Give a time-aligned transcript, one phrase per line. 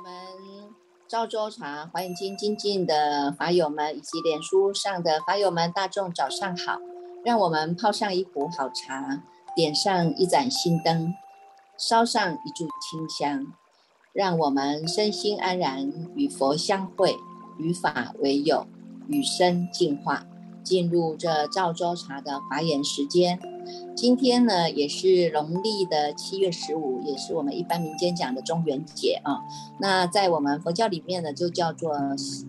[0.00, 0.14] 我们
[1.06, 6.78] 赵州茶华严经精进的法友们，以及脸书上的法友们，大众早上好！
[7.22, 9.22] 让我们泡上一壶好茶，
[9.54, 11.12] 点上一盏心灯，
[11.76, 13.52] 烧上一炷清香，
[14.14, 17.14] 让我们身心安然，与佛相会，
[17.58, 18.66] 与法为友，
[19.06, 20.24] 与生进化，
[20.62, 23.38] 进入这赵州茶的华严时间。
[23.94, 29.40] 今天呢，也是农历的七月十五，也是我们一般民间讲的中元节啊。
[29.78, 31.94] 那在我们佛教里面呢，就叫做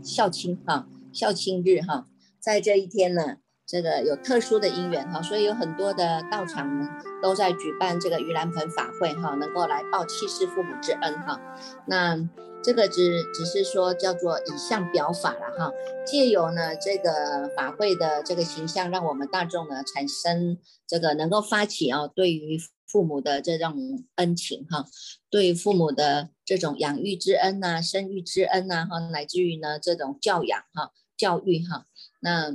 [0.04, 2.08] 孝亲哈，孝亲日哈。
[2.40, 3.38] 在这一天呢，
[3.72, 6.90] 这个有特殊的因缘哈，所以有很多的道场呢
[7.24, 11.40] 都在举办这个盂兰盆法会哈，能够来报弃世父母之恩哈。
[11.88, 12.18] 那
[12.62, 15.72] 这个只只是说叫做以相表法了哈，
[16.06, 24.86] 借由呢这个法会的这个形象，让我们大众呢产生这个能够发起啊，对于父母的这种恩情哈，
[25.30, 31.86] 对父母的这种养育之恩呐、生育之恩呐哈，乃至于呢这种教养哈、教育哈，
[32.20, 32.54] 那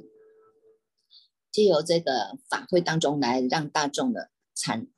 [1.56, 4.88] 借由这个法会当中来让大众的产。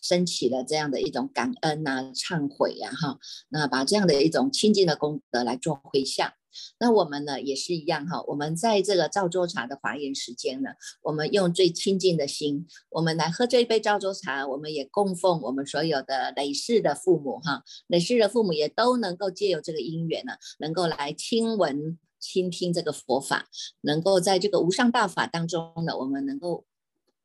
[0.00, 3.18] 升起了这样的一种感恩呐、忏悔呀，哈，
[3.50, 6.32] 那把这样的一种亲近的功德来做回向。
[6.78, 10.70] 那我们呢也是一样哈，我们在这个赵州茶的华严时间呢，
[11.02, 23.48] 我们用最亲近的心，我们来喝这一杯赵州茶，我们也供奉我们所有的累世的父母哈，累世的父母也都能够借由这个因缘呢，能够来亲闻、倾听这个佛法，
[23.82, 26.64] 能够在这个无上大法当中呢，我们能够。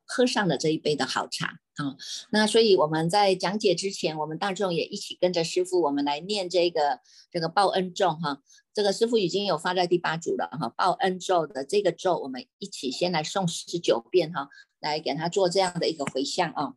[0.10, 1.98] 喝上了这一杯的好茶啊，
[2.32, 8.42] 那所以我们在讲解之前，我们大众也一起跟着师傅，我们来念这个这个报恩咒哈。
[8.74, 14.48] 这个师傅已经有发在第八组了哈，报恩咒的这个咒，我们一起先来诵十九遍哈，
[14.80, 16.76] 来给他做这样的一个回向啊。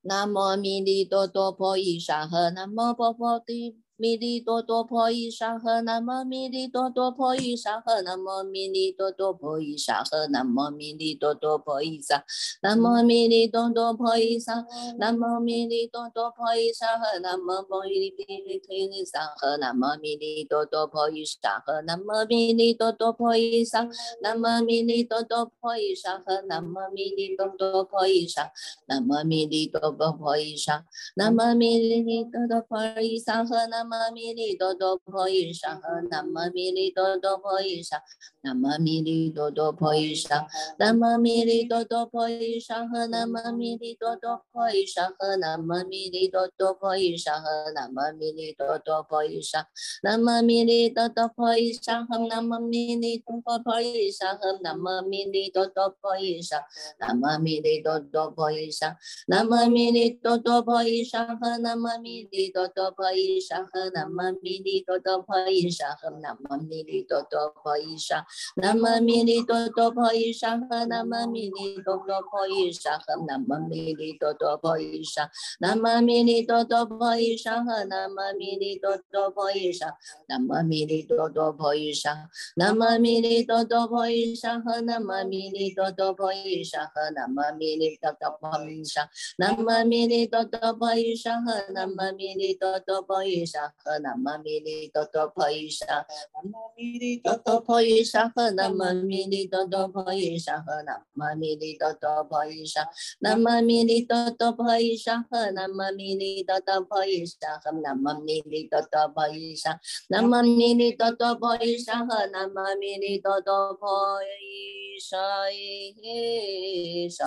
[0.00, 3.78] 南无弥利多多婆依沙诃，南无波婆地。
[4.00, 12.22] 弥利多多婆依沙诃，南无弥利多多婆依沙诃，南无弥利多多婆依沙诃，南无弥利多多婆依沙，
[12.62, 14.64] 南无弥利多多婆依沙，
[14.98, 23.88] 南无弥利多多婆依沙诃，南无弥利弥利推利沙诃，南无弥利多多婆依沙诃，南无弥利多多婆依沙，
[24.22, 28.52] 南无弥利多多婆依沙诃，南无弥利多多婆依沙，
[28.86, 30.84] 南无弥利多多婆依沙，
[31.16, 33.87] 南无弥利多多婆依沙诃，南。
[33.90, 38.02] 南无弥利多多婆依沙诃，南无弥利多多婆依沙，
[38.42, 40.46] 南无弥利多多婆依沙，
[40.78, 49.66] 南无弥利多多婆依沙诃，南无弥利多多婆依沙诃，南无弥利多多婆依沙诃，南无弥利多多婆依沙，
[50.02, 56.62] 南无弥利多多婆依沙诃，南无弥利多多婆依沙诃，南无弥利多多婆依沙，
[57.00, 63.77] 南无弥利多多婆依沙，南无弥利多多婆依沙诃，南无弥利多多婆依沙诃。
[63.94, 68.24] 南无弥利多多婆依沙诃，南无弥利多多婆依沙，
[68.56, 75.30] 南无弥利多多婆依沙诃，南无弥利多多婆依沙诃，南无弥利多多婆依沙，
[75.60, 79.96] 南无弥利多多婆依沙诃，南无弥利多多婆依沙，
[80.26, 93.67] 南无弥利多多婆依沙，南无弥利多多婆依沙诃，南无弥利多多婆依沙诃，南无弥利多多婆依沙，南无弥利多多婆依沙诃，南无弥利多多婆依沙。
[93.76, 102.88] 呵，南无弥利多多婆依沙，南无弥利多多婆依沙呵，南无弥利多多婆依沙呵，南无弥利多多婆依沙，
[103.20, 117.24] 南无弥利多多婆依沙呵，南无弥利多多婆依沙呵，南无弥利多多婆依沙，南无弥利多多婆依沙呵，南无弥利多多婆依沙依沙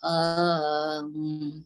[0.00, 1.64] 嗯。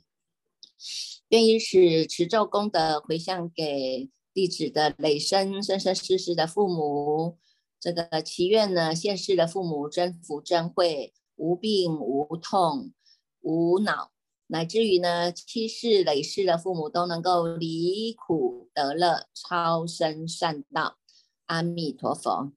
[1.33, 7.39] 愿意使持咒功德回向给弟子的累生生生世世的父母，
[7.81, 12.93] 这个祈愿呢，现世的父母真福真慧，无病无痛
[13.41, 14.13] 无恼，
[14.49, 20.99] 乃至于呢，七世累世的父母都能够离苦得乐，超生善道。
[21.47, 22.53] 阿弥陀佛。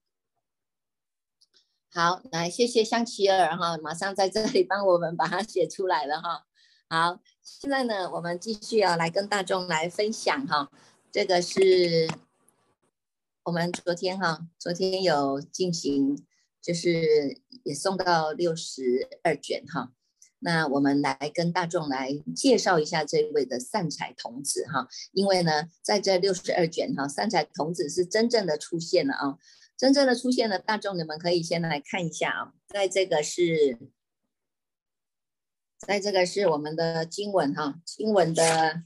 [1.90, 6.44] 好，来谢谢香琪儿哈，马上在这里帮我们把它写出来了哈。
[6.88, 10.68] 好，现在呢，我们继续要来跟大众来分享哈，
[11.12, 12.10] 这个是
[13.44, 16.26] 我们昨天哈，昨天有进行，
[16.60, 19.92] 就是也送到六十二卷哈，
[20.40, 29.38] 那我们来跟大众来介绍一下这位的善财童子哈，因为呢，在这六十二卷哈，善财童子是真正的出现了啊，
[29.76, 33.78] 真正的出现了，大众你们可以先来看一下啊，在这个是。
[35.78, 38.82] 在这个是我们的经文哈，经文的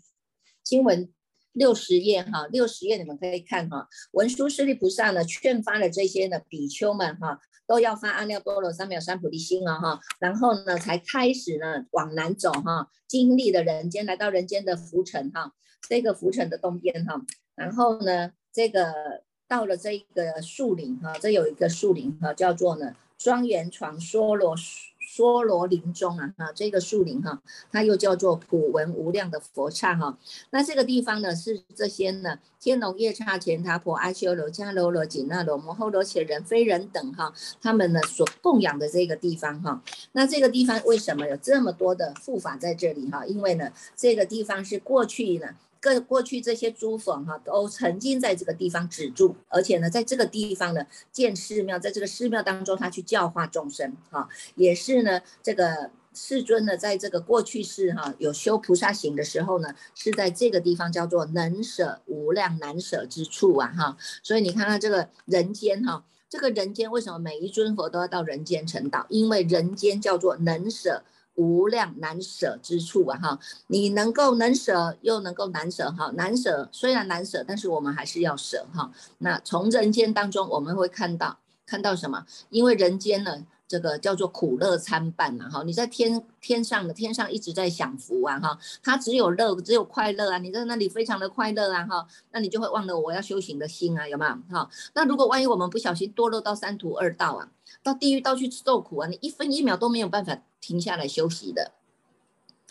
[0.64, 1.12] 经文
[1.52, 15.52] 六十页哈，六十页你们可以看哈，文殊师利菩萨呢劝发了这些呢比丘们哈，都要发阿耨多罗三藐三菩提心啊哈，然后呢才开始呢往南走哈，经历了人间，来到人间的浮尘哈，
[15.88, 17.22] 这个浮尘的东边哈，
[17.54, 24.89] 然后呢这个到了这个树林哈，这有一个树林哈，叫做呢庄严床梭罗树。
[25.20, 30.16] 梭罗林中啊，哈，这个树林哈，它又叫做普文无量的佛刹哈。
[30.48, 39.82] 那这个地方呢，是这些呢天龙夜叉乾闥婆阿修罗迦楼罗紧那罗摩诃罗伽人非人等哈，他们呢所供养的这个地方哈。
[40.12, 43.26] 那这个地方为什么有这么多的护法在这里哈？
[43.26, 45.48] 因为呢，这个地方是过去呢。
[45.80, 69.06] 各过去这些诸佛哈，都曾经在这个地方止住，而且呢，在这个地方呢建寺庙，在这个寺庙当中，他去教化众生哈，也是呢，这个世尊呢，在这个过去世哈，有修菩萨行的时候呢，是在这个地方叫做能舍无量难舍之处啊哈，所以你看看这个人间哈，这个人间为什么每一尊佛都要到人间成道？
[69.08, 71.02] 因为人间叫做能舍。
[71.40, 73.38] 无量难舍之处啊，哈，
[73.68, 78.90] 你能够能舍，又能够难舍，哈，难舍虽然难舍，但是我们还是要舍，哈。
[79.18, 82.26] 那从人间当中，我们会看到看到什么？
[82.50, 85.62] 因为人间呢，这个叫做苦乐参半嘛，哈。
[85.62, 94.34] 你在天天上的天上一直在享福啊，哈，他只有乐，只有快乐啊，你在那里非常的快乐啊，哈，那你就会忘了我要修行的心啊，有没有？
[94.50, 97.48] 哈，那如果万一我们不小心堕落到三途二道啊，
[97.84, 100.36] 到地狱道去受苦啊，你一分一秒都没有办法。
[100.62, 101.72] 停下来休息的，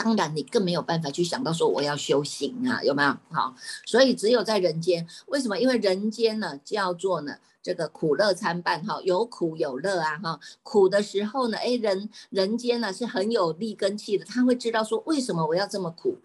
[0.02, 3.18] 当然你更没有办法去想到说我要修行啊，有没有？
[3.32, 3.54] 好，
[3.86, 5.60] 所以只有在人间，为什么？
[5.60, 10.40] 因为人间呢叫做呢这个苦乐参半哈，有苦有乐啊哈。
[10.64, 16.18] 苦的时候呢，哎人人间呢是很有力根气的，他会知道说为什么我要这么苦，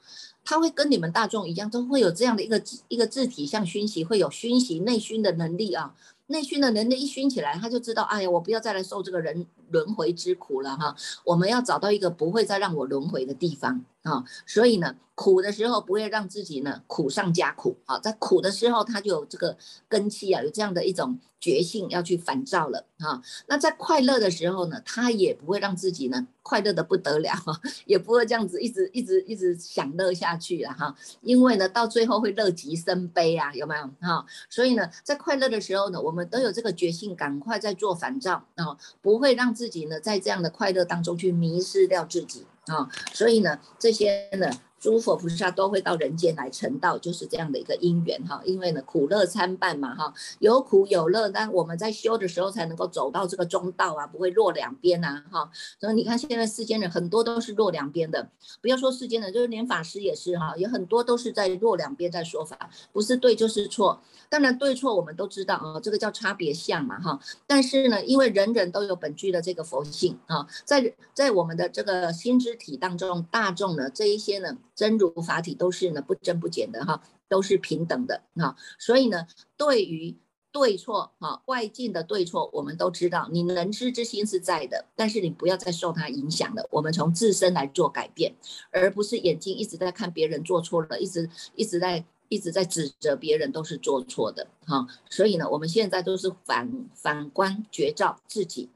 [0.44, 5.92] 他会跟你们大众一样，都会有这样的一个一个字体像熏习，会有熏习内熏的能力啊。
[6.28, 10.96] 内熏的能力一熏起来，他就知道，哎呀，我不要再来受这个人轮回之苦了哈。
[11.24, 14.24] 我们要找到一个不会再让我轮回的地方啊。
[14.46, 17.98] 所以呢，苦的时候不会让自己呢苦上加苦啊。
[17.98, 19.56] 在苦的时候，他就有这个
[19.88, 23.22] 根气啊，有这样的一种觉性要去反照了啊。
[23.46, 27.30] 那在快乐的时候呢，他也不会让自己呢快乐的不得了，
[27.86, 30.94] 也不会这样子一直一直一直享乐下去了哈。
[31.20, 34.24] 因为呢，到最后会乐极生悲啊，有没有哈？
[34.48, 36.14] 所以呢，在快乐的时候呢，我。
[36.14, 44.50] 们都有这个决心，赶快在做反照啊，不会让自己呢在这样的快乐当中去迷失掉自己啊，所以呢，这些呢。
[44.84, 48.38] 诸佛菩萨都会到人间来成道，就是这样的一个因缘哈。
[48.44, 55.50] 因为呢，苦乐参半嘛哈，有苦有乐，但我们在修的时候才能够走到这个中道啊，不会落两边呐哈。
[55.80, 58.28] 所以你看，现在世间人很多都是落两边的，
[58.60, 64.02] 不要说世间人，就是连法师也是哈，有很多都是在落两边在说法，不是对就是错。
[64.28, 67.18] 当然对错我们都知道啊，这个叫差别相嘛哈。
[67.46, 74.58] 但是呢，因为人人都有本具的这个佛性啊，在在我们的这个心之体当中，大众呢这一些呢。
[74.74, 79.26] 真如法体都是呢不增不减的哈，都是平等的哈，所以呢，
[79.56, 80.16] 对于
[80.52, 86.64] 对错哈，外境的对错，我们都知道，你能知之心是在的，但是你不要再受它影响了。
[86.70, 88.34] 我们从自身来做改变，
[88.70, 94.86] 而不是眼睛一直在看别人做错了，一直一直在一直在指责别人都是做错的哈。
[95.10, 98.70] 所以呢，我们现在都是反反观觉照自己。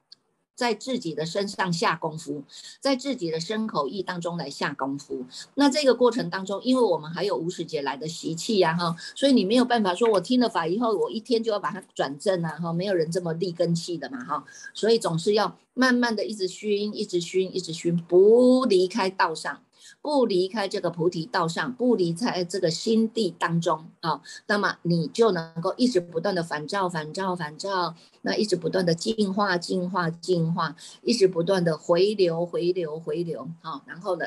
[0.59, 2.43] 在自己的身上下功夫，
[2.81, 5.25] 在自己的身口意当中来下功夫。
[5.55, 19.61] 那这个过程当中，因为我们还有无始劫来的习气呀，哈，所以你没有办法说，我听了法以后，我一天就要把它转正啊，哈，没有人这么立根气的嘛，哈，所以总是要慢慢的一直熏，一直熏，一直熏，不离开道上。
[20.01, 34.27] 不离开这个菩提道上，不离开这个心地当中啊，那么你就能够一直不断的反照、反照、反照，那一直不断的净化、净化、净化，一直不断的回流、回流、回流啊，然后呢，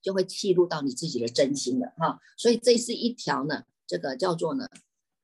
[0.00, 2.20] 就会记录到你自己的真心了哈。
[2.36, 4.68] 所以这是一条呢，这个叫做呢，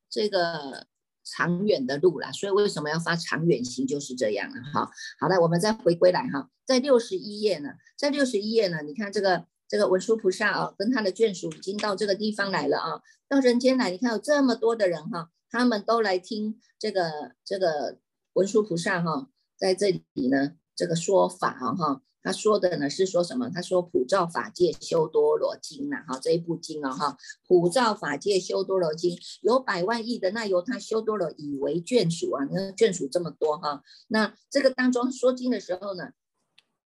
[0.09, 0.87] 这个。
[1.31, 4.89] 长远的路啦，所以为什么要发长远心就是这样了哈。
[5.19, 17.97] 好了，我们再回归来哈，在六十一页呢，在六十一页呢，你看这个这个文殊菩萨啊，跟他的眷属已经到这个地方来了啊，到人间来，你看有这么多的人哈，他们都来听这个这个
[18.33, 22.01] 文殊菩萨哈，在这里呢这个说法哈。
[22.21, 23.49] 他说的呢是说什么？
[23.49, 36.09] 他说普照法界修多罗经呐，哈这一部经啊哈，普照法界修多罗经有百万亿的，那由他修多罗以为眷属啊，那眷属这么多哈，那这个当中说经的时候呢，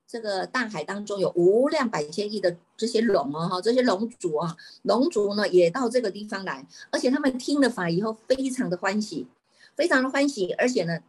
[0.06, 9.26] 这个大海当中有无量百千亿的这些龙哦，哈，这些龙族啊，龙族呢也到这个地方来，而且他们听了法以后非常的欢喜，
[9.74, 11.00] 非常的欢喜，而且呢，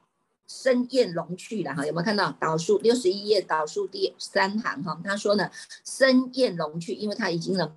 [0.53, 5.01] 生厌龙去了哈，有没有看到导数六十一页导数第三行哈？
[5.03, 5.49] 他说呢，
[5.83, 7.73] 生厌龙去，因为他已经呢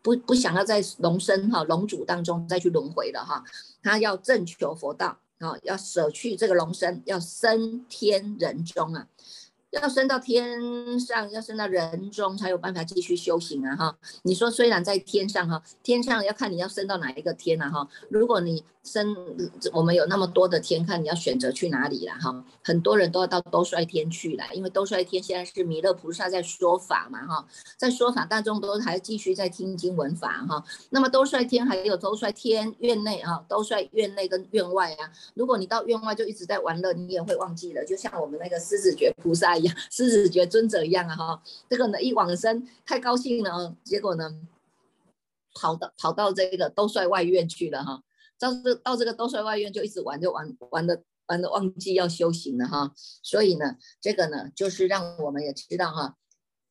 [0.00, 3.44] 不不想要在龙身哈龙主当中再去轮回了哈，
[3.82, 9.06] 他要正求佛道啊，要舍去这个龙身，要升天人中啊。
[9.70, 13.76] 要升到天上，要升到人中，才有办法继续修行啊！
[13.76, 17.68] 哈，你说虽然在天上哈，天上要看你要升到哪一个天啊！
[17.68, 19.14] 哈，如果你生，
[19.72, 22.44] 我们有那么多的天，看你要选择去哪里了哈。
[22.64, 30.64] 很多人都要到兜率天去了，因为兜率天现在是弥勒菩萨在说法嘛哈，在说法，大众都还继续在听经闻法哈。
[30.90, 39.76] 那么兜率天还有兜率天院内啊，兜率院内跟院外啊，如果你到院外就一直在玩乐，你也会忘记了，就像我们那个狮子觉菩萨一样。
[39.90, 44.34] 狮子觉尊者一样啊哈，这个呢一往生太高兴了，结果呢
[45.54, 48.00] 跑到跑到这个兜率外院去了哈，
[48.38, 52.92] 到这到这个兜率外院就一直玩，就玩玩的玩的忘记要修行了哈，
[53.22, 56.16] 所以呢这个呢就是让我们也知道哈，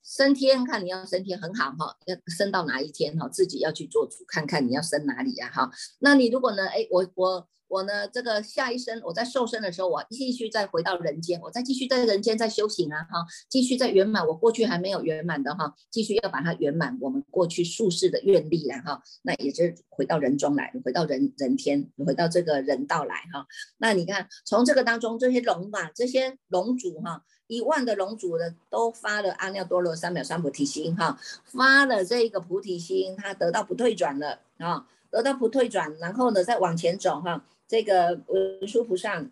[0.03, 7.47] 升天看你要升天很好哈，要升到哪一天哈，自己要去做主，看看你要升哪里呀哈，那你如果呢哎我我。
[7.67, 23.45] 我呢，这个下一生我在受生的时候，我继续再回到人间，我再继续在人间再修行啊，哈，继续在圆满我过去还没有圆满的哈，继续要把它圆满我们过去术世的愿力了哈，那也是回到人中来，回到人人天，回到这个人道来哈。
[23.77, 37.43] 那你看，从这个当中这些龙嘛，这些龙主哈，一万的龙主的都发了阿耨多罗三藐三菩提心哈，发了这个菩提心，他得到不退转了啊，得到不退转，然后呢再往前走哈。
[37.67, 39.25] 这个文殊菩萨，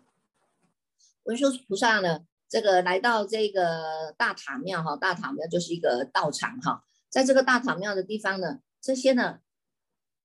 [1.24, 9.40] 文殊菩萨呢，这个来到这个大塔庙哈，大塔庙就是一个道场哈，在这个大塔庙的地方呢，这些呢。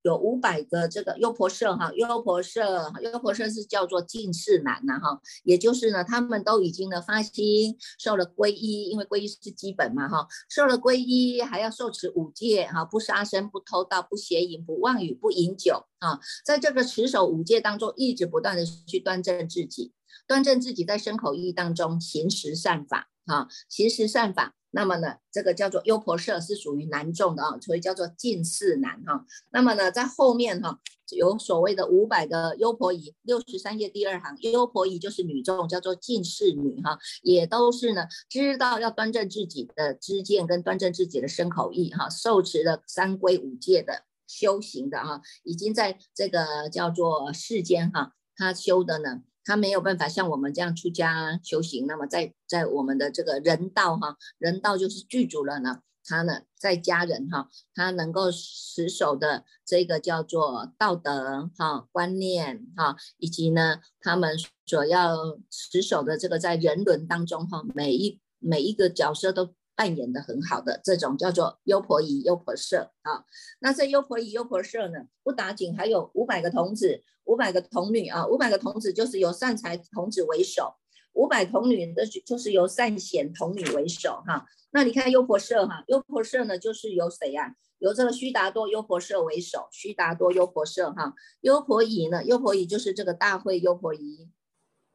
[0.03, 2.61] 有五百个这个优婆塞哈，优婆塞，
[3.01, 19.91] 优婆塞是叫做近世男呐哈，也就是呢，他们都已经呢发心受了皈依，因为皈依是基本嘛哈，受了皈依还要受持五戒哈，不杀生、不偷盗、不邪淫、不妄语、不饮酒啊，在这个持守五戒当中，一直不断的去端正自己，
[20.27, 24.55] 端正自己在身口意当中行十善法啊，行十善法。
[24.73, 29.25] 那么呢，这个叫做优婆塞是属于男众的啊，所以叫做近似男哈。
[29.49, 49.23] 那么呢，在后面哈有所谓的五百个优婆夷，六十三页第二行，优婆夷就是女众，叫做近似女哈，也都是呢知道要端正自己的知见跟端正自己的身口意哈，受持了三规五戒的修行的哈，已经在这个叫做世间哈，他修的呢。
[49.43, 55.79] 他没有办法像我们这样出家修行，那么在在我们的这个人道哈，人道就是具足了呢。
[56.03, 69.53] 他呢在家人哈，他能够持守的这个叫做道德哈观念哈，以及呢他们所要持守的这个在人伦当中哈，每一每一个角色都。
[69.81, 73.25] 扮演的很好的这种叫做优婆夷、优婆塞啊。
[73.61, 78.27] 那这优婆夷、优婆塞呢，不打紧，还有五百个童子、五百个童女啊。
[78.27, 80.75] 五百个童子就是由善财童子为首，
[81.13, 84.45] 五百童女的就是由善显童女为首哈。
[84.69, 87.55] 那你看优婆塞哈，优婆塞呢就是由谁呀？
[87.79, 91.15] 由这个须达多优婆塞为首，须达多优婆塞哈。
[91.39, 94.29] 优婆夷呢，优婆夷就是这个大会优婆夷。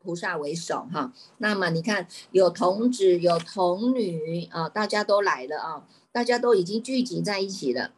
[0.06, 7.90] 菩萨为首哈，那么你看有童子有童女啊，大家都来了啊，大家都已经聚集在一起了，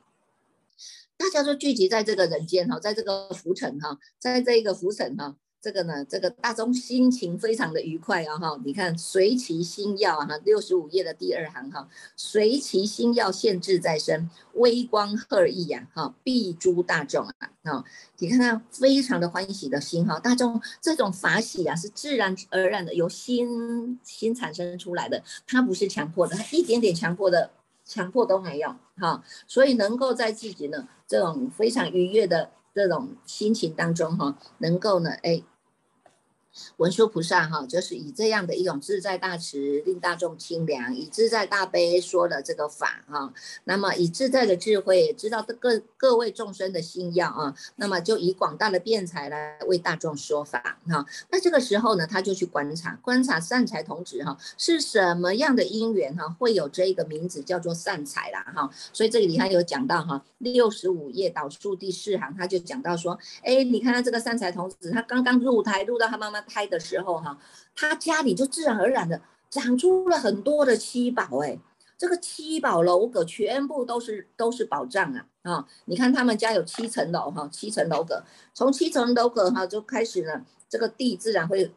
[1.18, 5.36] 大家都聚集在这个人间哈，在这个浮尘哈，在这个浮尘哈。
[5.60, 8.60] 这个呢，这个大众心情非常的愉快啊哈！
[8.64, 17.84] 你看随其心要哈，六十五页的第二行哈，随其心要现志在身，微光赫异呀哈，必诸大众啊哈！
[18.18, 27.50] 你看他非常的欢喜的心哈，大众这种法喜啊是自然而然的由心心产生出来的，它不是强迫的，它一点点强迫的
[27.84, 32.52] 强迫都没有哈，所以能够在自己呢这种非常愉悦的。
[32.78, 35.42] 这种心情当中哈，能够呢，哎。
[36.78, 43.32] 文殊菩萨哈，就是以这样的一种自在大慈，令大众清凉；以自在大悲说的这个法哈，
[43.64, 51.06] 那么以自在的智慧，知道各各位众生的心要啊，那么就以广大的辩才来为大众说法哈。
[51.30, 58.68] 那这个时候呢，他就去观察，观察善财童子哈，是什么样的因缘哈，会有这一个名字叫做善财啦哈。
[58.92, 66.44] 所以这里他有讲到哈，六十五页导数第四行，他就讲到说，哎，你看他这个善财童子，他刚刚入胎，入到他妈妈。
[66.48, 67.38] 胎的时候哈，
[67.76, 71.58] 他家里就自然而然的长出了很多的七宝哎。
[72.00, 75.68] 这个七宝楼阁全部都是都是宝藏啊啊！
[75.86, 78.22] 你看他们家有七层楼哈，七层楼阁，
[78.54, 81.72] 从七层楼阁哈就开始呢，这个地自然会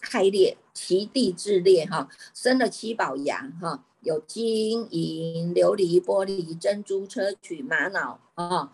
[0.00, 8.70] 开裂，其地自裂哈，生了七宝芽哈，有金银琉璃玻璃珍珠砗磲玛瑙啊，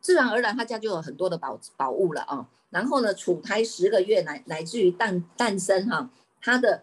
[0.00, 2.46] 自然而然他家就有很多的宝宝物了啊。
[2.72, 6.10] 然后呢，处胎十个月乃乃至于诞诞生哈，
[6.40, 6.82] 他的。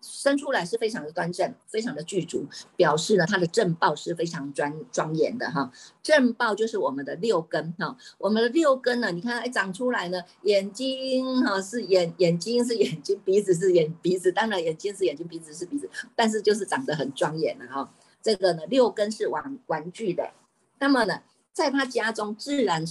[0.00, 5.72] 生出来是非常的端正，非常的具足，表示呢，它的正报是非常庄庄严的哈。
[6.04, 17.92] 正报就是我们的六根哈，我们的六根呢，你看哎长出来呢，眼睛哈是眼眼睛是眼睛，鼻子是眼鼻子，当然眼睛是眼睛，鼻子是鼻子，但是就是长得很庄严的哈。
[18.22, 20.32] 这个呢，六根是玩玩具的，
[20.78, 22.86] 那么呢，在他家中自然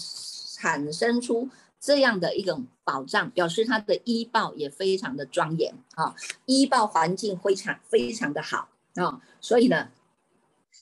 [0.57, 1.49] 产生出。
[1.79, 6.15] 这样的一种保障，表示他的医报也非常的庄严啊，
[6.47, 9.89] 医报环境非常非常的好啊，所以呢，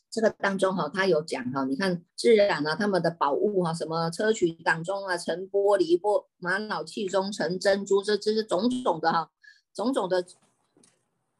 [0.10, 9.30] 这个当中哈，他有讲哈，你看自然啊，他们的宝物哈，什么砗磲当中啊，成玻璃玻玛瑙器中成珍珠，这这是种种的哈，
[9.74, 10.26] 种种的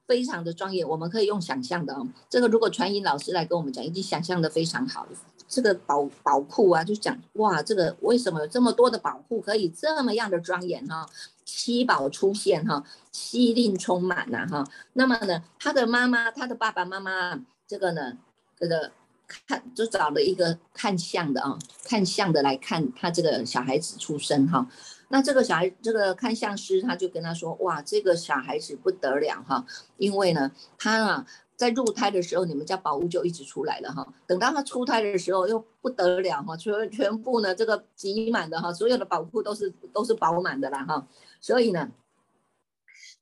[0.06, 5.12] 非常的庄严，我们可以用想象的哦，这个如果传音老师来跟我们讲，已经想象的非常好了。
[5.48, 11.08] 这个宝宝库啊，就讲哇，这个为什么有这么多的宝库可以这么样的庄严哈？
[11.46, 14.66] 七宝出现哈，西令充满呐哈。
[14.94, 18.18] 那么呢，他的妈妈，他的爸爸妈妈，这个呢，
[18.60, 18.92] 这个
[19.28, 24.68] 看就找了一个看相的啊，看相的来看他这个小孩子出生哈。
[25.10, 29.64] 那这个小孩，这个看相师他就跟他说，哇，这个小孩子不得了哈，
[29.98, 31.28] 因为呢，他啊。
[31.56, 34.08] 在入胎的时候，你们家宝物就一直出来了哈。
[34.28, 41.08] 等到他出胎的时候，又不得了哈，全全部呢这个挤满的哈，所有的宝库都是都是饱满的了哈。
[41.40, 41.92] 所以呢，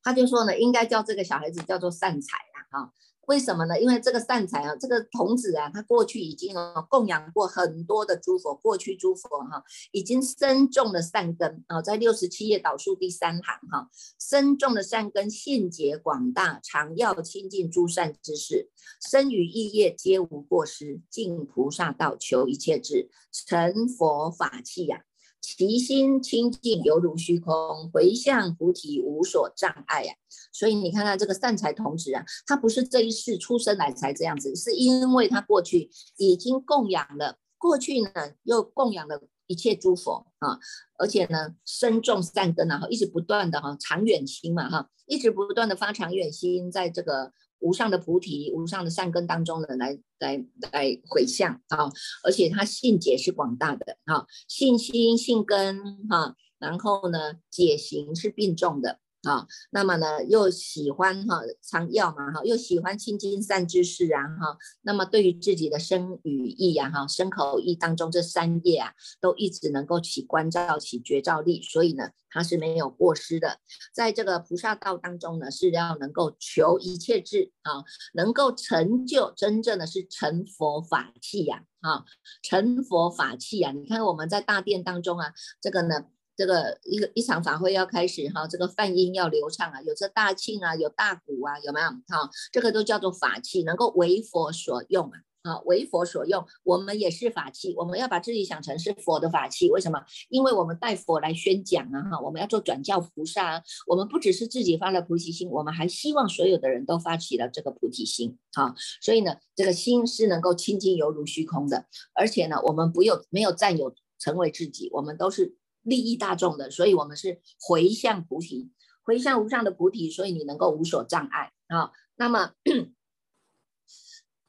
[0.02, 2.94] 他就说呢，应该叫这个小孩子叫做善财啊哈。
[3.28, 3.80] 为什么呢？
[3.80, 6.54] 因为这个善财啊，这个童子啊，他过去已经
[6.90, 18.70] 供养过很多的诸佛，过去诸佛哈已经深种了善根啊，在六十七页导数第三行哈，深种的善根性解广大，常要亲近诸善之事，
[19.10, 25.04] 生于意业皆无过失，敬菩萨道求一切智，成佛法器呀。
[25.46, 30.14] 其心清净，犹如虚空，回向菩提，无所障碍呀。
[30.54, 38.10] 所以你看看这个善财童子啊，他不是这一世出生来才这样子，是因为他过去已经供养了，过去呢
[38.44, 40.58] 又供养了一切诸佛啊，
[40.98, 47.34] 而且呢深种善根，然后一直不断的哈长远心嘛哈，一直不断的发长远心，在这个。
[47.64, 51.90] 无上的菩提，无上的善根当中呢，来来来回向啊！
[52.24, 59.00] 而且他信解是广大的啊，信心、信根哈，然后呢，解行是并重的。
[59.24, 73.60] 啊，那么呢，又喜欢哈常要嘛哈，又喜欢亲近善知识啊哈，那么对于自己的身语意呀哈，身口意当中这三业啊，都一直能够起关照、起觉照力，所以呢，他是没有过失的。
[73.94, 82.04] 在这个菩萨道当中呢，是要能够求一切智啊，能够成就真正的是成佛法器呀啊，
[82.42, 83.72] 成佛法器呀！
[83.72, 85.32] 你看我们在大殿当中啊，
[85.62, 86.08] 这个呢。
[86.36, 91.88] 这个一个一场法会要开始哈，这个梵音要流畅啊，有这大磬啊，有大鼓啊，有没有？
[92.08, 96.44] 哈，这个都叫做法器，能够为佛所用啊，啊，为佛所用。
[96.64, 99.70] 我们也是法器，我们要把自己想成是佛的法器。
[99.70, 100.04] 为什么？
[100.30, 103.62] 因为我们带佛来宣讲啊，哈，我们要做转教菩萨。
[103.86, 108.74] 我们不只是自己发了菩提心，我们还希望所有的人都发起了这个菩提心，哈。
[109.02, 115.56] 所以呢，这个心是能够清净犹如虚空的，而且呢，我们不用没有占有成为自己，我们都是。
[115.84, 118.72] 利益大众的，所以我们是回向菩提，
[119.04, 121.92] 回向无上的菩提，所以你能够无所障碍啊。
[122.16, 122.52] 那么，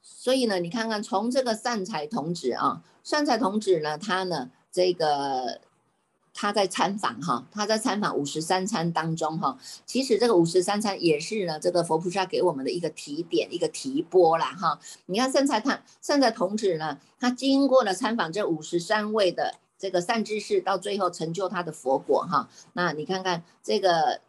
[0.01, 5.59] 所以呢，你看看从这个善财童子啊，善财童子呢，他呢，这个
[6.33, 14.79] 他在参访哈，他在参访五十三参当中哈，其实这个五十三参也是呢，这个佛菩萨给我们的一个提点，一个提拨啦哈。
[15.07, 19.55] 你看善财他善财童子呢，他经过了参访这五十三位的。
[19.77, 24.21] 这个善知识到最后成就他的佛果哈，那你看看这个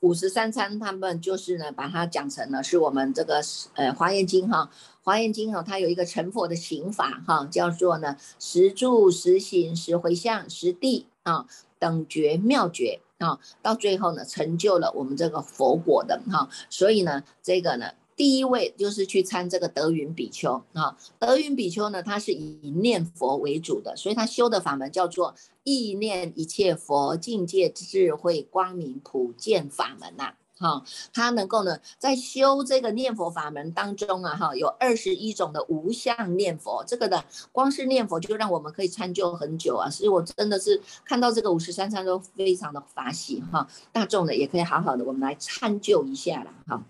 [0.00, 3.40] 五十三参，他们就是呢，把它讲成了是我们这个
[3.74, 4.70] 呃华严经哈，
[5.02, 11.46] 华严经哈，它有一个成佛的行法哈，叫做呢十住十行十回向十地啊
[11.78, 17.92] 等觉妙觉啊，到最后呢成就了我们这个佛果的哈，所以呢这个呢。
[18.14, 30.34] 第一位就是去参这个德云比丘啊，德云比丘呢，他是以念佛为主的，所以他修的法门叫做意念一切佛境界智慧光明普见法门呐。
[30.58, 46.80] 哈，他能够呢，在修这个念佛法门当中啊，哈，有二十一种的无相念佛，这个呢光是念佛就让我们可以参究很久啊，所以我真的是看到这个五十三参都非常的法喜哈，大众的也可以好好的我们来参究一下了哈。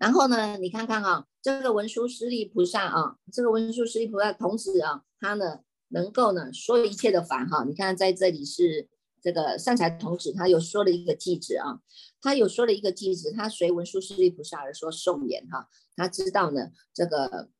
[0.00, 5.60] 然后呢，你看看啊，这个文殊师利菩萨啊，这个文殊师利菩萨同时啊，他呢
[5.90, 8.88] 能够呢说一切的法哈，你看在这里是。
[9.22, 11.80] 这个善财童子他有说了一个句子啊，
[12.22, 17.50] 他有说了一个句子，他随文殊师利菩萨而说颂言哈，他知道呢，这个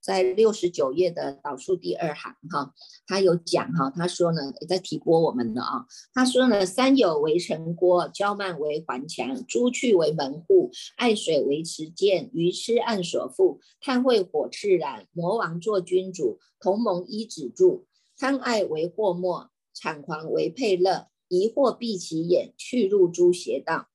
[0.00, 2.72] 在六十九页的导数第二行哈，
[3.06, 17.86] 他有讲哈，他说呢也在提拨我们的啊，他说呢，三有为城郭，骄慢为环墙，朱去为门户，爱水为持剑，鱼吃岸所覆，贪会火炽燃，魔王做君主，同盟依止住，
[18.16, 19.50] 贪爱为祸末。
[19.72, 23.86] 产狂为配乐，疑惑闭其眼，去入诸邪道。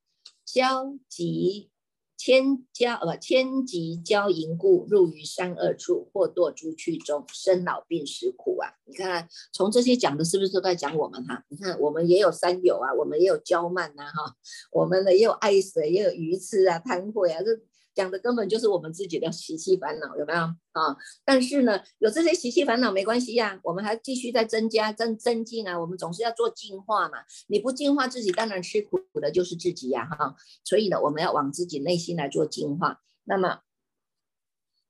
[0.45, 1.69] 消极
[2.17, 8.73] 千交呃千级交营故，入于三恶处，或堕诸趣中，生老病死苦啊！
[8.86, 11.43] 你看，从这些讲的是不是都在讲我们哈？
[11.49, 14.36] 你看，我们也有山友啊，我们也有骄慢呐哈，
[14.71, 17.51] 我们呢也有爱死，也有愚痴啊，贪悔啊，这。
[17.95, 20.95] 讲的根本就是我们自己的习气烦恼，有没有啊？
[21.23, 25.79] 但是呢，有这些习气烦恼没关系呀，我们还继续在增加、增增进啊。
[25.79, 30.36] 我们总是要做净化嘛，你不净化自己，当然吃苦的就是自己呀，哈。
[30.63, 33.01] 所以呢，我们要往自己内心来做净化。
[33.23, 33.62] 那么，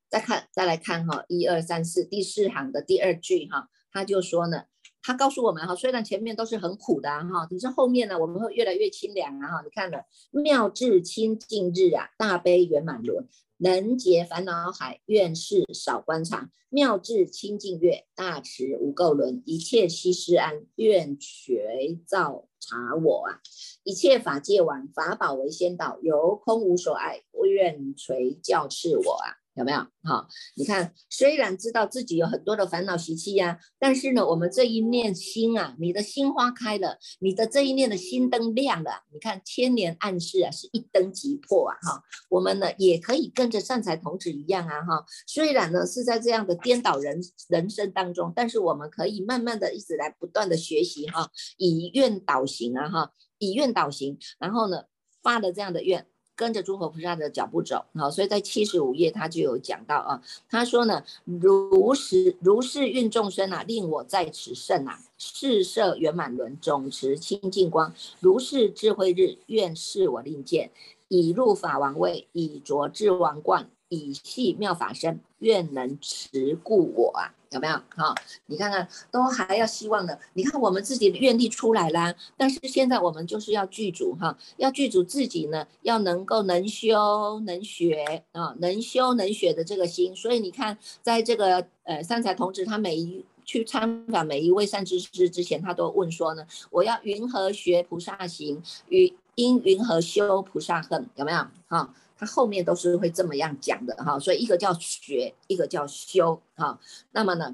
[0.09, 4.63] 再看，再来看哈，一二三四第四行的第二句哈，他就说呢。
[5.05, 9.61] 他告诉我们哈，虽然前面都是很苦的哈，可是后面呢，我们会越来越清凉啊哈。
[9.63, 9.99] 你看了
[10.31, 16.49] 妙智清净日啊，大悲圆满轮，能解烦恼海，愿事少观察。
[16.69, 23.39] 妙智清净月，大慈无垢轮，一切悉施安，愿垂照察我啊。
[23.83, 29.44] 一切法界王，法宝为先导，由空无所爱，愿垂教示我啊。
[29.55, 29.79] 有没有？
[30.03, 54.83] 好，你看，虽然知道自己有很多的烦恼习气呀，但是呢，我们这一念心啊，你的心花开了，你的这一念的心灯亮了，你看千年暗示啊，是一灯即破啊，哈，我们呢也可以跟着善财童子一样啊，哈，虽然呢是在这样的颠倒人人生当中，但是我们可以慢慢的一直来不断的学习哈，以愿导行啊，哈，以愿导行，然后呢
[55.23, 56.05] 发了这样的愿。
[56.35, 70.71] 跟着诸佛菩萨的脚步走，好，所以在七十五页他就有讲到啊，他说呢，如是如是运众生啊，令我在此胜啊，四色圆满轮，总持清净光，如是智慧日，愿示我令见，
[71.07, 73.69] 已入法王位，已着智王冠。
[73.89, 77.75] 以系妙法身，愿能持故我啊，有没有？
[77.95, 78.15] 哈，
[78.47, 80.19] 你看看，都还要希望的。
[80.33, 90.15] 你看我们自己的愿力出来啦，但是现在我们就是要具足哈，要具足自己呢，要能够能修能学啊，能修能学的这个心。
[90.15, 101.47] 所以你看，在这个呃三才童子，他每一去参访每一位善知识之前，他都问说呢，我要云何学菩萨行，与因云何修菩萨恨，有没有？
[101.67, 101.93] 哈。
[102.17, 106.79] 他后面都是会这么样讲的哈，所以一个叫学，一个叫修哈。
[107.11, 107.51] 那么呢，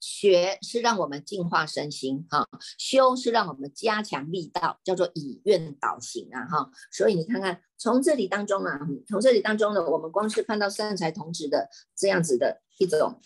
[0.00, 6.70] 学是让我们净化身心哈，修是让我们加强力道，叫做以愿导行啊哈。
[6.90, 13.20] 所以你看看从这里当中啊，从这里当中呢，我们光是看到善财童子的这样子的一种。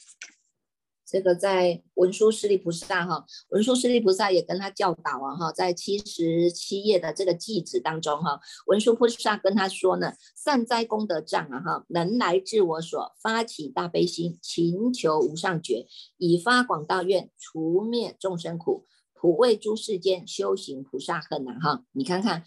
[1.10, 22.44] 这个在文殊师利菩萨哈，文殊师利菩萨也跟他教导啊哈，在七十七页的这个偈子当中哈，文殊菩萨跟他说呢，善哉功德障啊哈，能来自我所发起大悲心，勤求无上觉，以发广大愿，除灭众生苦，普为诸世间修行菩萨恨呐哈，你看看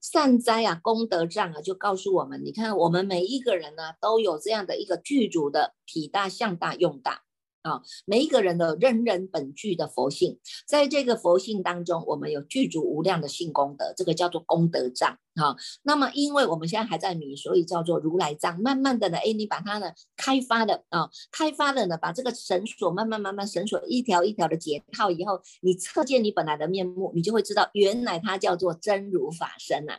[0.00, 7.22] 善哉啊，功德障啊，就告诉我们，你看我们每一个人呢，都有这样的一个具足的体大、相大、用大。
[7.64, 15.56] 啊，每一个人的人人本具的佛性，在这个佛性当中，我们有具足无量的性功德，这个叫做功德障啊。
[15.82, 18.60] 那么，因为我们现在还在迷，所以叫做如来藏。
[18.60, 29.94] 慢慢的呢，哎，你把它呢开发的啊，开发的呢，把这个绳索慢慢慢慢绳索一条一条的解套以后，你测见你本来的面目，你就会知道，原来它叫做真如法身呐，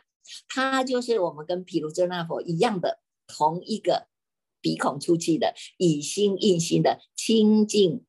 [0.48, 4.06] 它就是我们跟毗卢遮那佛一样的同一个。
[4.66, 8.02] 鼻孔出气的以心印心的清净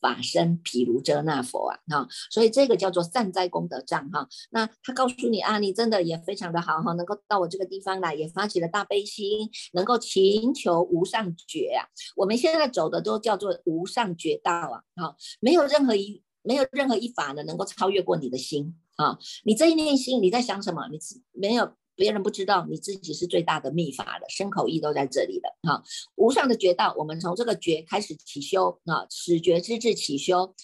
[0.00, 4.26] 法身毗卢遮那佛啊，哈，所以这个叫做善哉功德障哈。
[4.50, 11.84] 那他告诉你啊，你真的也非常的好哈，能够到我这个地方来，也发起了大悲心，能够勤求无上觉啊。
[12.16, 18.74] 我们现在走的都叫做无上觉道啊，哈，没有任何一没有任何一法呢能够超越过你的心。
[18.96, 19.18] 啊。
[19.44, 20.88] 你这一念心你在想什么？
[20.88, 20.98] 你
[21.32, 25.82] 没有别人不知道，你自己是最大的秘法的，身口意都在这里的哈。
[26.14, 30.54] 无上的觉道，我们从这个觉开始起修啊，始觉之智起修。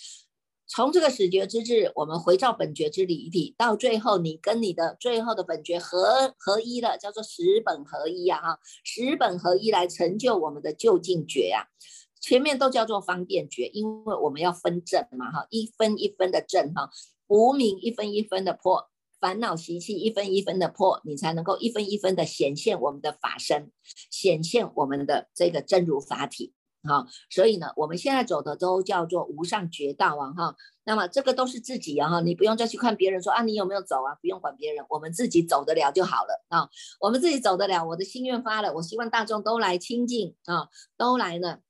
[0.66, 11.66] 从这个始觉之智，我们回照本觉之理体，到最后你跟你的最后的本觉合合一了，叫做十本合一啊哈，十本合一来成就我们的究竟觉啊。
[12.20, 16.88] 前面都叫做方便觉，因为我们要分正嘛哈，一分一分的正哈，
[17.26, 18.88] 无名一分一分的破，
[19.20, 23.70] 烦恼习气一分一分的破，你才能够一分一分的显现我们的法身，
[24.10, 26.52] 显现我们的这个真如法体。
[26.86, 36.44] 哈，所以呢，我们现在走的都叫做无上觉道啊，哈，那么这个都是自己啊，哈，你不用再去看别人说啊，你有没有走啊，不用管别人，我们自己走得了就好了。
[36.48, 36.68] 啊，
[37.00, 41.60] 我们自己走得了，我的心愿发了，我希望大众都来亲近啊，都来呢，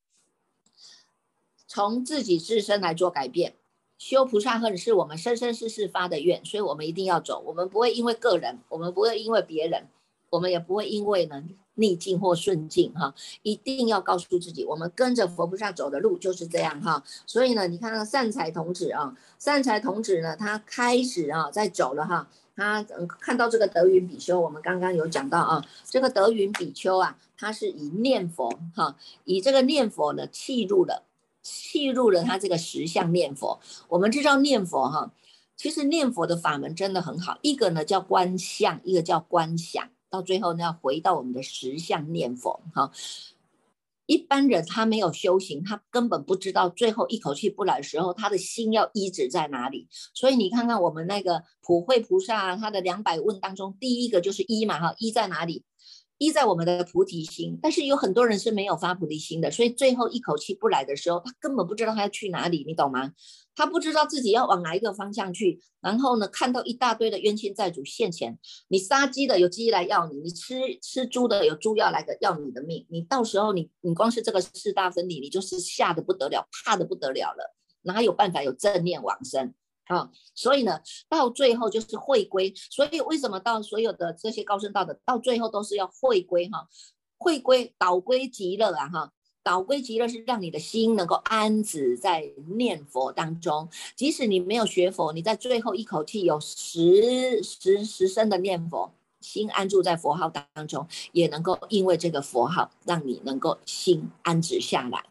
[1.68, 3.56] 从自己自身来做改变，
[3.98, 9.86] 修菩萨恨是我们生生世世发的愿，所以我们一定要走，我们不会因为个人，我们不会因为别人，
[10.30, 11.42] 我们也不会因为呢。
[11.76, 17.02] 逆境或顺境，哈，一定要告诉自己，我们跟着佛菩萨走的路就是这样，哈。
[17.26, 22.80] 所以呢，你看那个善财童子啊，善财童子呢，他开始啊在走了，哈，他
[23.20, 31.02] 看到这个德云比丘，我们刚刚有讲到啊，这个德云比丘啊，他是以念佛，哈，以这个念佛呢，契入了，
[31.44, 33.60] 契入了他这个实相念佛。
[33.88, 35.12] 我们知道念佛，哈，
[35.56, 39.88] 其实念佛的法门真的很好，一个呢叫观相，一个叫观想。
[40.10, 42.90] 到最后呢，要回到我们的实相念佛哈。
[44.06, 49.88] 一般人他没有修行，他根本不知道最后一口气不来的时候，他的心要依止在哪里。
[50.12, 55.64] 所以你看看我们那个普惠菩萨，他的两百问当中，第一个就是一嘛哈，一在哪里？
[56.18, 63.12] 依在我们的菩提心，但是有很多人是没有发菩提心的，所以最后一口气不来的时候，他根本不知道他要去哪里，你懂吗？
[63.56, 79.54] 他不知道自己要往哪一个方向去，然后呢，看到一大堆的冤亲债主现前，你杀鸡的有鸡来要你，你吃吃猪的有猪要来个要你的命，你到时候你你光是这个四大分离，你就是吓得不得了，怕得不得了了，哪有办法有正念往生？
[79.86, 82.52] 啊，所以呢，到最后就是会归。
[82.70, 86.68] 所以为什么到所有的这些高僧道的，到最后都是要会归哈？
[87.18, 89.12] 会归导归极乐啊哈！
[89.42, 93.68] 导归极乐是让你的心能够安止在念佛当中。
[93.94, 105.04] 即使你没有学佛，你在最后一口气有十十十声的念佛，心安住在佛号当中，也能够因为这个佛号，让你能够心安止下来。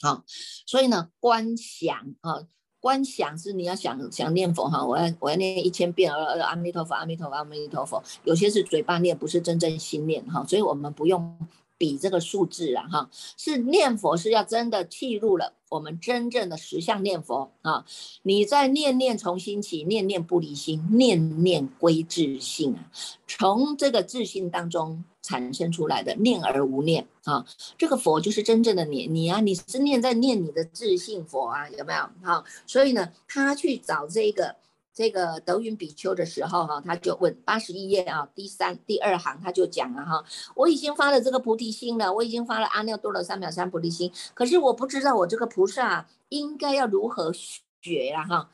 [0.00, 0.24] 好，
[0.66, 2.46] 所以呢，观想啊。
[2.80, 8.02] 观想是你要想想念佛哈，我要我要念一千遍，呃阿弥陀佛，阿弥陀佛，阿弥陀佛。
[8.24, 11.36] 有些是嘴巴念，不是真正心念哈，所以我们不用。
[11.78, 17.84] 比这个数字啊，哈，是念佛是要真的契入了我们真正的实相念佛啊！
[18.22, 22.90] 你在念念从心起，念念不离心，念念归自性啊！
[23.26, 27.46] 从这个自性当中产生出来的念而无念啊，
[27.78, 32.10] 这个佛就是真正的你，你啊，你是念在念你的自性佛啊，有没有？
[32.22, 34.56] 好，所以呢，他去找这个。
[34.98, 40.24] 这个德云比丘的时候，哈，他就问八十一页啊，第三第二行他就讲了哈，
[40.56, 48.50] 我已经发了这个菩提心了，我已经发了阿耨多罗三藐三菩提心，可是我不知道我这个菩萨应该要如何学呀哈，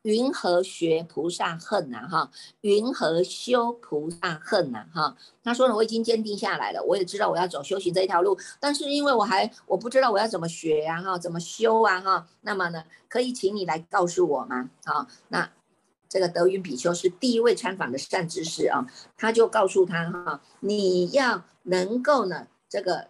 [0.00, 2.30] 云何学菩萨恨呐哈，
[2.62, 5.14] 云何修菩萨恨呐哈？
[5.44, 14.70] 他说呢，我已经坚定下来了，我也知道我要走修行这一条路，但是因为我还我不知道我要怎么学呀哈，怎么修啊哈，那么呢，可以请你来告诉我吗？
[14.86, 15.50] 好，那。
[16.12, 23.08] 这个德云比丘是第一位参访的善知识啊，他就告诉他哈，你要能够呢，这个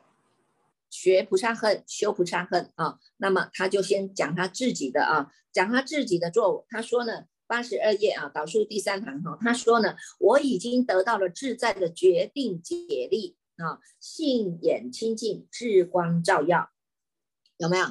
[0.88, 6.65] 学菩萨恨，修菩萨恨啊，那么他就先讲他自己的啊，讲他自己的作为。
[6.69, 16.71] 他说呢，八十二页啊，导数第三行哈，他说呢，我已经得到了自在的决定解力啊，性眼清净，智光照耀，
[17.57, 17.87] 有没有？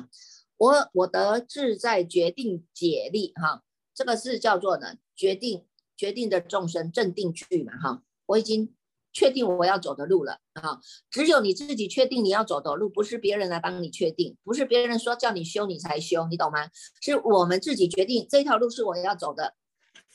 [0.56, 3.64] 我我得自在决定解力哈。
[3.94, 8.74] 这个是叫做呢，决定决定的众生镇定去嘛，哈，我已经
[9.14, 16.70] 确定我要走的路了，哈，只有你自己确定你要走的路，不是别人来帮你确定，不是别人说叫你修你才修，你懂吗？
[17.02, 19.56] 是我们自己决定这条路是我要走的，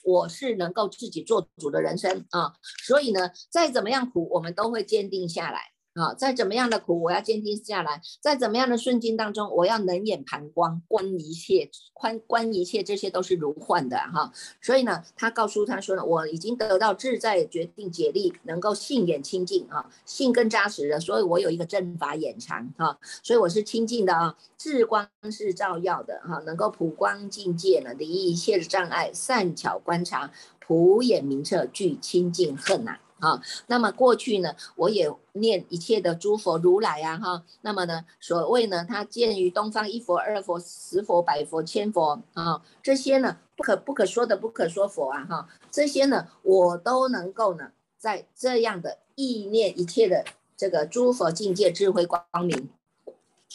[0.03, 2.55] 我是能够自己做主的人生啊，
[2.87, 5.61] 所以呢，再怎么样苦，我们都会坚定下来
[5.97, 14.31] 啊，在怎么样的苦，我要坚定下来；在怎么样的顺境当中，我要冷眼旁观，观一切，观观一切，这些都是如幻的哈。
[14.61, 30.31] 所以呢，他告诉他说呢，我已经得到自在决定解力，能够信眼清净啊，信更扎实的，所以我有一个正法眼藏哈，所以我是清净的啊，智光是照耀的哈，能够普光境界呢，离一切的障碍，善巧观察，
[30.61, 32.93] 普眼明彻，具清净恨呐。
[32.93, 50.25] 啊，啊那么过去呢，我也念一切的诸佛如来呀，哈，那么呢，所谓呢，他见于东方一佛、二佛、十佛、百佛、千佛啊，这些呢，不可不可说的不可说佛啊，哈，这些呢，我都能够呢，在这样的意念一切的
[50.57, 52.69] 这个诸佛境界智慧光明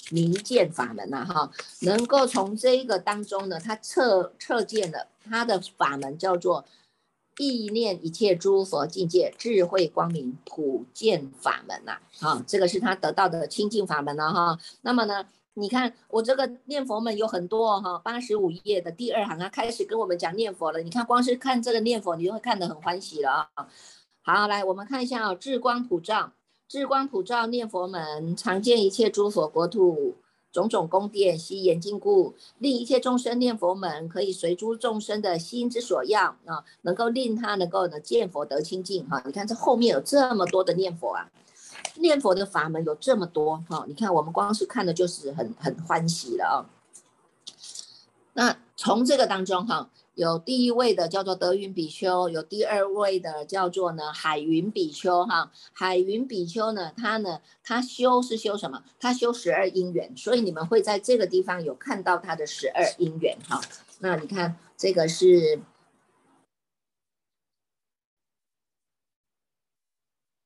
[0.09, 6.65] 明见法门呐，哈，能够从这个当中呢，他测测见了他的法门叫做。
[7.37, 14.59] 意念一切诸佛境界智慧光明普见法门呐，啊，这个是他得到的清净法门了哈。
[14.81, 20.81] 那么呢，你看我这个念佛门有很多哈，八十五页的第二行啊，开始跟我们讲念佛了。
[20.81, 23.67] 你看光是看这个念佛，你就会看得很欢喜了啊。
[24.21, 26.33] 好，来我们看一下啊，智光普照，
[26.67, 30.15] 智光普照念佛门，常见一切诸佛国土。
[30.51, 39.21] 种种宫殿悉言禁故，令一切众生念佛门，可以随诸众生的心之所要啊，能够令他能够呢见佛得清净哈。
[39.25, 41.29] 你看这后面有这么多的念佛啊，
[41.95, 43.85] 念佛的法门有这么多哈。
[43.87, 46.55] 你看我们光是看的就是很很欢喜了啊。
[48.33, 49.89] 那从这个当中哈。
[50.13, 55.51] 有第一位的叫做德云比丘，有第二位的叫做呢海云比丘哈。
[55.73, 58.83] 海云比丘呢，他呢他修是修什么？
[58.99, 63.61] 他修十二因缘，所以你们会在这个地方有看到他的十二因缘哈。
[63.99, 65.61] 那你看这个是，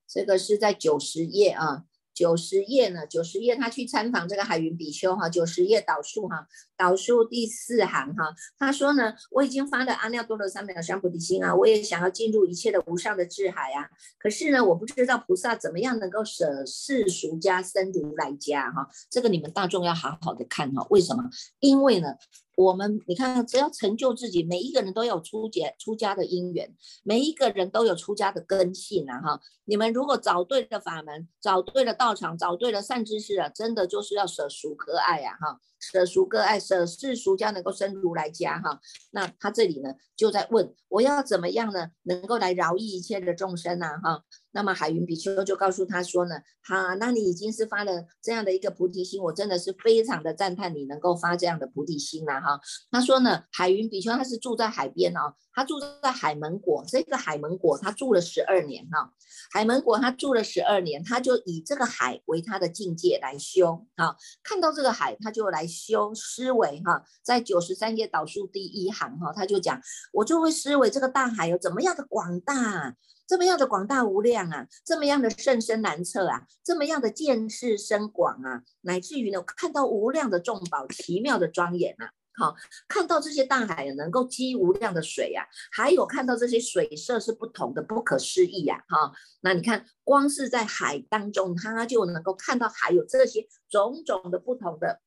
[0.07, 1.85] 这个是在九十页啊。
[2.15, 3.05] 九十页呢？
[3.05, 5.29] 九十页他去参访这个海云比丘哈。
[5.29, 6.47] 九十页导数哈，
[6.77, 13.89] 导数第四行哈，他说呢，我已经发了阿耨多罗三藐三菩提心啊，我也想要进入一切的无上的智海啊。
[14.17, 18.87] 可是呢，我不知道菩萨怎么样能够舍世俗家生如来家哈。
[19.09, 20.87] 这个你们大众要好好的看哈。
[20.89, 21.29] 为什么？
[21.59, 22.15] 因为呢。
[22.55, 29.19] 我们你看，只要成就自己，每一个人都有出家出家的因缘，每一个人都有出家的根性啊！
[29.19, 35.37] 哈，你们如果找对了法门，找对了道场，找对了善知识啊，真的就是要舍俗可爱呀！
[35.41, 35.59] 哈，
[35.91, 38.79] 舍俗割爱，舍世俗家能够生如来家哈。
[39.11, 43.87] 那他这里呢，就在问我要怎么样呢，能够来饶益一切的众生呢？
[44.03, 44.23] 哈。
[44.51, 52.57] 那么海云比丘就告诉他说呢，哈，那你已经是发了这样的一个菩提心，我真的是非常的赞叹你能够发这样的菩提心了哈。
[52.89, 59.11] 他说呢，海云比丘他是住在海边哦，他住在海门国，这个海门国他住了十二年哈，
[59.51, 69.81] 海门国他住了十二年，他就以这个海为他的境界来修啊，看到这个海他就来修思维哈，在九十三页导数第一行哈，他就讲
[70.13, 72.95] 我就会思维这个大海有怎么样的广大。
[73.27, 82.55] 这么样的广大无量啊，这么样的甚深难测啊，这么样的见识深广啊，乃至于呢，看到无量的众宝，奇妙的庄严啊，好，
[82.87, 89.11] 看到这些大海能够积无量的水呀，还有看到这些水色是不同的，不可思议呀，哈，
[89.41, 94.99] 那你看，光是在海当中，他就能够看到还有这些种种的不同的、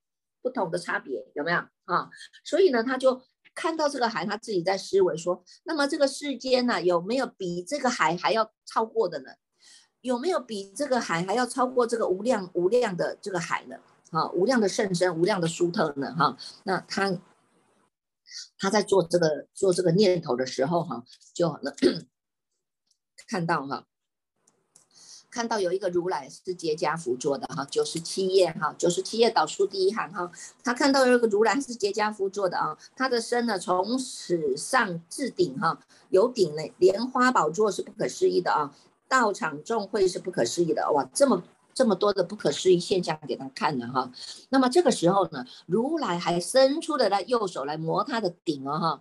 [0.49, 2.09] 不同的差别，有没有啊？
[2.45, 3.21] 所以呢，他就。
[3.55, 9.33] 看到这个海，他自己在思维说：那么这个世间呢，有没有比这个海还要超过的呢？
[10.01, 13.77] 有没有比这个海还要超过这个无量无量的这个海呢？
[14.13, 16.15] 啊，无量的甚深，无量的殊特呢？
[16.15, 17.19] 哈，那他
[18.59, 21.03] 他在做这个做这个念头的时候，哈，
[21.35, 21.75] 就能
[23.27, 23.89] 看到哈。
[25.39, 30.29] 看到有一个如来是结跏趺坐的哈，九十七页哈，九十七页导数第一行哈，
[30.65, 35.79] 他看到有一个如来是结跏趺坐的啊，他的身呢从始上至顶哈，
[36.11, 38.75] 有顶呢，莲花宝座是不可思议的啊，
[39.07, 41.41] 道场众会是不可思议的哇，这么
[41.73, 44.11] 这么多的不可思议现象给他看了哈，
[44.49, 49.01] 那么这个时候呢，如来还伸出了他右手来摸他的顶哦哈。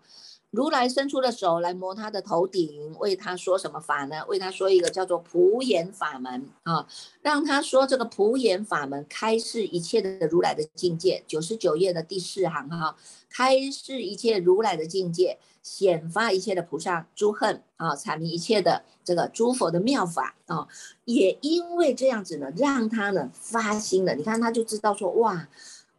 [0.52, 4.26] 如来伸出的手来摸他的头顶，为他说什么法呢？
[4.28, 6.88] 为他说一个叫做普眼法门啊，
[7.22, 11.22] 让他说这个普眼法门开示一切的如来的境界。
[11.28, 12.96] 九十九页的第四行哈，
[13.30, 20.68] 开示一切如来的境界，显发一切的菩萨诸恨啊，阐明一切的这个诸佛的妙法啊。
[21.04, 24.16] 也因为这样子呢，让他呢发心了。
[24.16, 25.50] 你看他就知道说哇，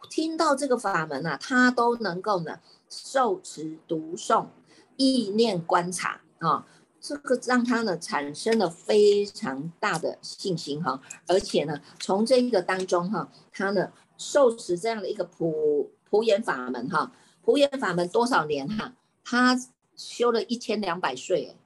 [0.09, 2.59] 听到这个法门啊，他都能够呢。
[2.89, 4.47] 受持读诵，
[4.97, 6.67] 意念观察啊，
[7.01, 17.13] 这个让他呢产生了非常大的信心哈，而且呢，从这一个当中哈，他呢受持这样的一个普普眼法门哈，
[17.43, 18.95] 普眼法门多少年哈？
[19.25, 19.59] 他
[19.95, 21.57] 修了一千两百岁，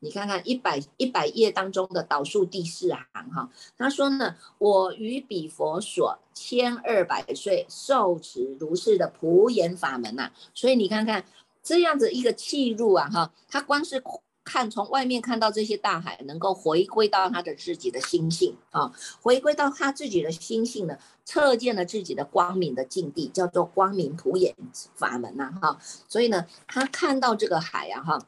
[0.00, 11.24] 你看看一百一百页当中的导数第四行哈，他说呢，我于彼佛所千二百岁受持如是的普眼法门呐，所以你看看
[11.62, 14.02] 这样子一个契入啊哈，他光是。
[14.50, 18.90] 看从外面看到这些大海，能够回归到他的自己的心性啊，
[19.20, 24.56] 回归到他自己的心性呢，测见了自己的光明的境地，叫做光明普眼
[24.94, 25.78] 法门呐哈。
[26.08, 28.26] 所以呢，他看到这个海啊哈，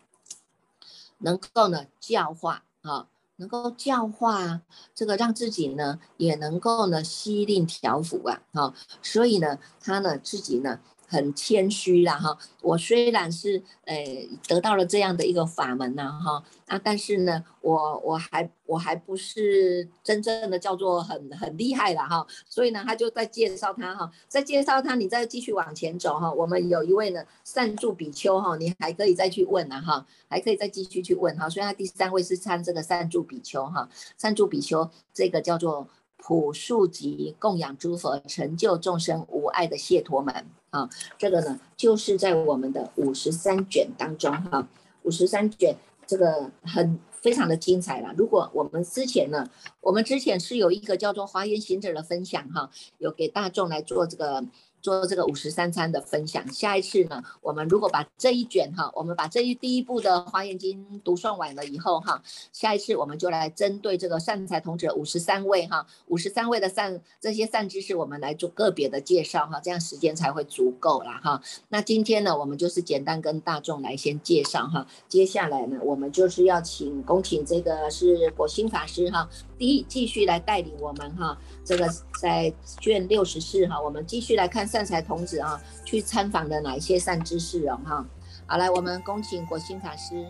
[1.20, 3.06] 能够呢教化啊，
[3.36, 4.60] 能够教化
[4.94, 8.74] 这个让自己呢也能够呢息令调伏啊啊。
[9.02, 10.80] 所以呢，他呢自己呢。
[11.10, 13.96] 很谦虚啦哈，我虽然是呃
[14.46, 16.42] 得到了这样的一个法门呐哈。
[16.70, 35.88] 啊，但是呢，我我还我还不是真正的叫做很很厉害了哈，所以呢，他就在介绍他哈，在介绍他，你再继续往前走哈，我们有一位呢善助比丘哈，你还可以再去问呐哈，还可以再继续去问哈，所以他第三位是参这个善助比丘哈，善助比丘这个叫做
[36.18, 40.46] 普树集供养诸佛成就众生无碍的谢陀门。
[40.70, 44.68] 好，这个呢，就是在我们的五十三卷当中哈，
[45.02, 48.14] 五十三卷这个很非常的精彩了。
[48.16, 49.48] 如果我们之前呢，
[49.80, 54.44] 我们之前是有一个叫做华严行者的分享哈，有给大众来做这个。
[54.82, 62.22] 做这个五十三餐的分享，下一次呢，我们如果把这一卷哈，我们把这一第一部的《华严经》读算完了以后哈，
[62.52, 71.42] 下一次我们就来针对这个善财童子五十三位哈，五十三位的善这些善知识，我们来做个别的介绍哈，这样时间才会足够啦哈。
[71.68, 79.28] 那今天呢，我们就是简单跟大众来先介绍哈，接下来呢，我们就是要请恭请这个是果心法师哈，
[79.58, 81.86] 第一继续来带领我们哈，这个
[82.22, 82.50] 在
[82.80, 84.69] 卷六十四哈，我们继续来看。
[84.70, 88.06] 善财童子啊，去参访的哪一些善知识哦哈？
[88.46, 90.24] 好，来我们恭请国兴法师。